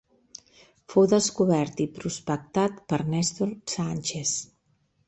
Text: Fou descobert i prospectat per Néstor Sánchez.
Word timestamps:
Fou 0.93 1.05
descobert 1.11 1.83
i 1.85 1.87
prospectat 1.99 2.81
per 2.89 3.01
Néstor 3.13 3.57
Sánchez. 3.79 4.35